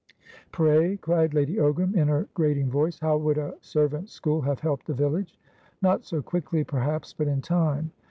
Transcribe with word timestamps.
"Pray," 0.51 0.97
cried 0.97 1.35
Lady 1.35 1.57
Ogram, 1.57 1.95
in 1.95 2.07
her 2.07 2.27
grating 2.33 2.71
voice, 2.71 2.97
"how 2.97 3.17
would 3.17 3.37
a 3.37 3.53
servants' 3.61 4.11
school 4.13 4.41
have 4.41 4.59
helped 4.61 4.87
the 4.87 4.95
village?" 4.95 5.37
"Not 5.79 6.05
so 6.05 6.23
quickly, 6.23 6.63
perhaps, 6.63 7.13
but 7.13 7.27
in 7.27 7.39
time. 7.39 7.91